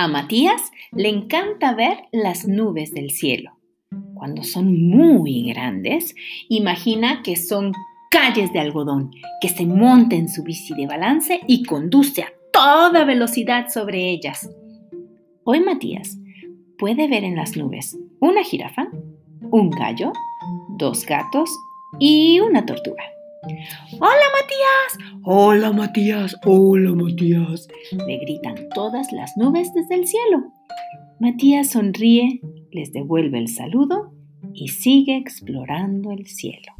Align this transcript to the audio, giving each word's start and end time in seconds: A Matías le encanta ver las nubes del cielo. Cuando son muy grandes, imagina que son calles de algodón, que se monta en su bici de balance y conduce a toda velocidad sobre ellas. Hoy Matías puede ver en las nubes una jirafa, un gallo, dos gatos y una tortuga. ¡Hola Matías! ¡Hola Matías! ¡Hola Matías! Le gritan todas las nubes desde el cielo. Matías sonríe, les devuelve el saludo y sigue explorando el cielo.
A 0.00 0.06
Matías 0.06 0.70
le 0.92 1.08
encanta 1.08 1.74
ver 1.74 2.04
las 2.12 2.46
nubes 2.46 2.92
del 2.92 3.10
cielo. 3.10 3.58
Cuando 4.14 4.44
son 4.44 4.88
muy 4.88 5.42
grandes, 5.48 6.14
imagina 6.48 7.20
que 7.24 7.34
son 7.34 7.72
calles 8.08 8.52
de 8.52 8.60
algodón, 8.60 9.10
que 9.40 9.48
se 9.48 9.66
monta 9.66 10.14
en 10.14 10.28
su 10.28 10.44
bici 10.44 10.72
de 10.74 10.86
balance 10.86 11.40
y 11.48 11.64
conduce 11.64 12.22
a 12.22 12.32
toda 12.52 13.04
velocidad 13.04 13.70
sobre 13.70 14.08
ellas. 14.08 14.48
Hoy 15.42 15.58
Matías 15.58 16.16
puede 16.78 17.08
ver 17.08 17.24
en 17.24 17.34
las 17.34 17.56
nubes 17.56 17.98
una 18.20 18.44
jirafa, 18.44 18.86
un 19.50 19.68
gallo, 19.70 20.12
dos 20.76 21.04
gatos 21.06 21.50
y 21.98 22.38
una 22.38 22.64
tortuga. 22.64 23.02
¡Hola 23.94 24.26
Matías! 24.48 25.12
¡Hola 25.24 25.72
Matías! 25.72 26.36
¡Hola 26.46 26.94
Matías! 26.94 27.68
Le 28.06 28.16
gritan 28.16 28.54
todas 28.74 29.12
las 29.12 29.36
nubes 29.36 29.74
desde 29.74 29.96
el 29.96 30.06
cielo. 30.06 30.54
Matías 31.20 31.68
sonríe, 31.68 32.40
les 32.72 32.90
devuelve 32.92 33.40
el 33.40 33.48
saludo 33.48 34.14
y 34.54 34.68
sigue 34.68 35.18
explorando 35.18 36.12
el 36.12 36.26
cielo. 36.26 36.72